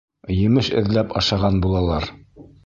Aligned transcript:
Емеш 0.35 0.69
эҙләп 0.81 1.13
ашаған 1.21 1.61
булалар. 1.67 2.11